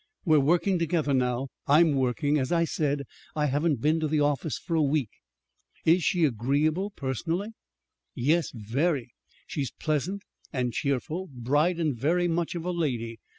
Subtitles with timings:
[0.25, 2.39] We're working together now I'm working.
[2.39, 3.03] As I said,
[3.35, 5.11] I haven't been to the office for a week."
[5.85, 7.49] "Is she agreeable personally?"
[8.15, 9.11] "Yes, very.
[9.45, 13.19] She's pleasant and cheerful, bright, and very much of a lady.